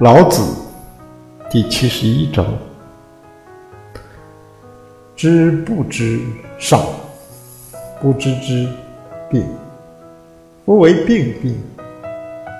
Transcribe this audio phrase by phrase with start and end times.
[0.00, 0.42] 老子
[1.48, 2.44] 第七十一章：
[5.14, 6.20] 知不知
[6.58, 6.84] 上，
[8.00, 8.68] 不知之
[9.30, 9.46] 病。
[10.66, 11.56] 夫为病病，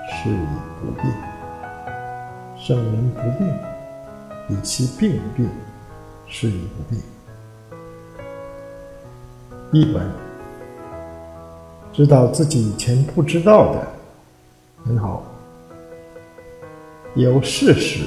[0.07, 0.47] 是以
[0.81, 1.13] 不病。
[2.57, 3.53] 圣人不病，
[4.49, 5.51] 以其病病，
[6.29, 7.03] 是以不病。
[9.73, 10.09] 译文：
[11.93, 13.85] 知道自己以前不知道的，
[14.87, 15.25] 很好。
[17.15, 18.05] 有事实，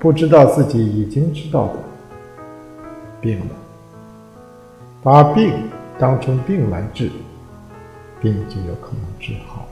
[0.00, 1.74] 不知道自己已经知道的，
[3.20, 3.46] 病了，
[5.02, 5.54] 把病
[6.00, 7.10] 当成病来治，
[8.20, 9.68] 病就有可能治好。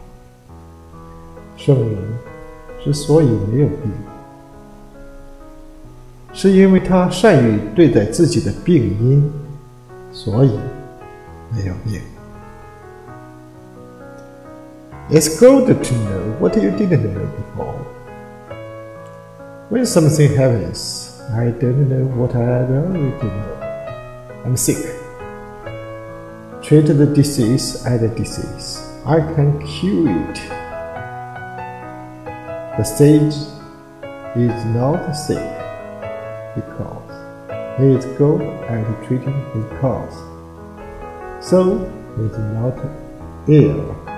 [1.57, 1.97] 圣人
[2.85, 3.91] 之所以没有病，
[6.33, 9.33] 是因为他善于对待自己的病因，
[10.12, 10.52] 所以
[11.52, 12.01] 没有病。
[15.10, 17.70] It's good to know what you didn't know before.
[19.71, 24.43] When something happens, I don't know what I already know.
[24.45, 24.85] I'm sick.
[26.60, 28.82] Treat the disease as a disease.
[29.07, 30.35] I can cure it.
[32.79, 33.37] The sage
[34.35, 35.38] is not sick
[36.57, 37.13] because
[37.79, 40.16] he is good at treating his cause.
[41.41, 41.79] So
[42.16, 42.76] he is not
[43.46, 44.10] ill.